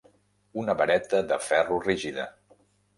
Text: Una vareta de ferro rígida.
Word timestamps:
Una 0.61 0.75
vareta 0.79 1.21
de 1.35 1.39
ferro 1.51 1.81
rígida. 1.87 2.29